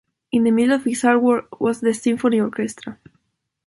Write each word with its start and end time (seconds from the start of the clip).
In 0.31 0.45
the 0.45 0.49
middle 0.49 0.73
of 0.73 0.85
his 0.85 1.03
art-work 1.03 1.59
was 1.61 1.79
the 1.79 1.93
symphony 1.93 2.39
orchestra. 2.39 2.97